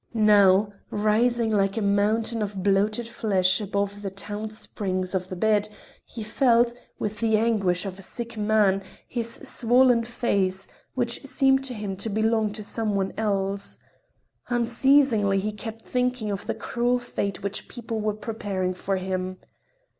[0.15, 5.69] Now, rising like a mountain of bloated flesh above the taut springs of the bed,
[6.03, 11.75] he felt, with the anguish of a sick man, his swollen face, which seemed to
[11.75, 13.77] him to belong to some one else.
[14.49, 19.37] Unceasingly he kept thinking of the cruel fate which people were preparing for him.